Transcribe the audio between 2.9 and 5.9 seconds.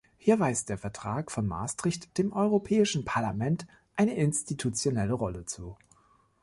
Parlament eine institutionelle Rolle zu.